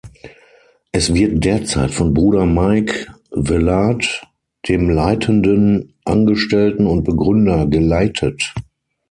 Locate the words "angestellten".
6.05-6.87